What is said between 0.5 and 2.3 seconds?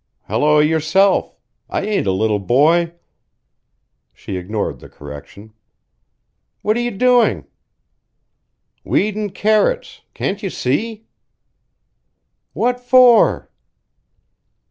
yourself! I ain't a